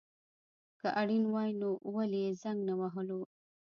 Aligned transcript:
که 0.79 0.87
اړين 1.01 1.23
وای 1.33 1.51
نو 1.61 1.69
ولي 1.95 2.19
يي 2.25 2.31
زنګ 2.41 2.59
نه 2.67 2.73
وهلو 2.79 3.19